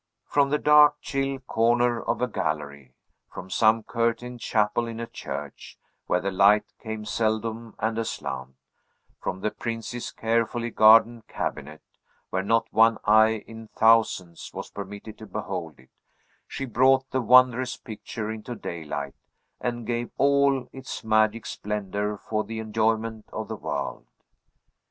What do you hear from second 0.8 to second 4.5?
chill corner of a gallery, from some curtained